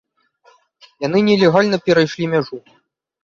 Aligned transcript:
Яны 1.05 1.17
нелегальна 1.27 1.77
перайшлі 1.89 2.25
мяжу. 2.35 2.57